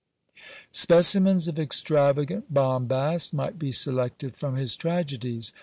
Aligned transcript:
Specimens 0.71 1.47
of 1.47 1.59
extravagant 1.59 2.51
bombast 2.51 3.33
might 3.35 3.59
be 3.59 3.71
selected 3.71 4.35
from 4.35 4.55
his 4.55 4.75
tragedies. 4.75 5.53